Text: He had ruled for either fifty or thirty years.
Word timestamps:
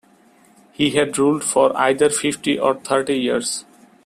He 0.71 0.89
had 0.95 1.15
ruled 1.19 1.43
for 1.43 1.77
either 1.77 2.09
fifty 2.09 2.57
or 2.57 2.73
thirty 2.73 3.19
years. 3.19 3.65